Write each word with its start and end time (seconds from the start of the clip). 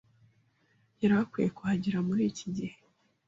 Yari 1.01 1.15
akwiye 1.21 1.49
kuhagera 1.57 1.99
muri 2.07 2.21
iki 2.31 2.47
gihe. 2.55 2.75